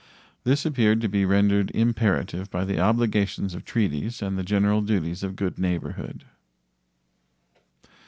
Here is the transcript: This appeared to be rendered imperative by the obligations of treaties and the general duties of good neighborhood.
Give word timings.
This 0.45 0.65
appeared 0.65 0.99
to 1.01 1.07
be 1.07 1.25
rendered 1.25 1.69
imperative 1.75 2.49
by 2.49 2.65
the 2.65 2.79
obligations 2.79 3.53
of 3.53 3.63
treaties 3.65 4.19
and 4.23 4.35
the 4.35 4.41
general 4.43 4.81
duties 4.81 5.21
of 5.21 5.35
good 5.35 5.59
neighborhood. 5.59 6.25